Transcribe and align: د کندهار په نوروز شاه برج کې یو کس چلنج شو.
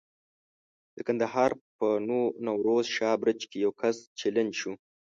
د 0.95 0.97
کندهار 1.07 1.51
په 1.77 1.87
نوروز 2.45 2.85
شاه 2.95 3.15
برج 3.21 3.39
کې 3.49 3.57
یو 3.65 3.71
کس 3.81 3.95
چلنج 4.19 4.51
شو. 4.61 4.73